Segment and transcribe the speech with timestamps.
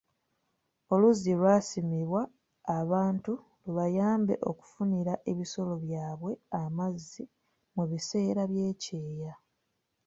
[0.93, 2.21] Oluzzi lwasimibwa
[2.79, 3.31] abantu
[3.63, 6.31] lubayambe okufunira ebisolo byabwe
[6.61, 7.23] amazzi
[7.75, 9.33] mu biseera by'ekyeya.